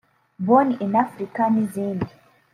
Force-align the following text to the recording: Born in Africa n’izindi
Born 0.45 0.69
in 0.85 0.91
Africa 1.03 1.43
n’izindi 1.53 2.11